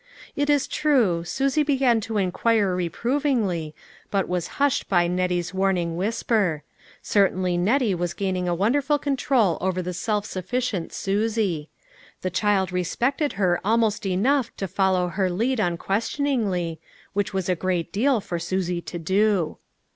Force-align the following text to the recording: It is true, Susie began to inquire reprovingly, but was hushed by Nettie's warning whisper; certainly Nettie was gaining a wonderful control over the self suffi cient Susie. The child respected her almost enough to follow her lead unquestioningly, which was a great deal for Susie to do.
It 0.35 0.49
is 0.49 0.67
true, 0.67 1.23
Susie 1.23 1.61
began 1.61 2.01
to 2.01 2.17
inquire 2.17 2.75
reprovingly, 2.75 3.75
but 4.09 4.27
was 4.27 4.47
hushed 4.57 4.89
by 4.89 5.05
Nettie's 5.05 5.53
warning 5.53 5.95
whisper; 5.95 6.63
certainly 7.03 7.55
Nettie 7.55 7.93
was 7.93 8.15
gaining 8.15 8.47
a 8.47 8.55
wonderful 8.55 8.97
control 8.97 9.59
over 9.61 9.79
the 9.79 9.93
self 9.93 10.25
suffi 10.25 10.57
cient 10.59 10.91
Susie. 10.91 11.69
The 12.23 12.31
child 12.31 12.71
respected 12.71 13.33
her 13.33 13.61
almost 13.63 14.07
enough 14.07 14.49
to 14.57 14.67
follow 14.67 15.09
her 15.09 15.29
lead 15.29 15.59
unquestioningly, 15.59 16.79
which 17.13 17.31
was 17.31 17.47
a 17.47 17.53
great 17.55 17.91
deal 17.93 18.19
for 18.19 18.39
Susie 18.39 18.81
to 18.81 18.97
do. 18.97 19.57